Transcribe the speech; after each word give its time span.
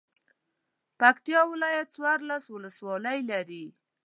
پکتیا 0.99 1.41
ولایت 1.51 1.87
څوارلس 1.95 2.43
ولسوالۍ 2.49 3.19
لري. 3.31 3.65